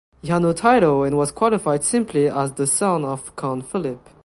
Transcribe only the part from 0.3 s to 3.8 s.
no title and was qualified simply as "the son of Count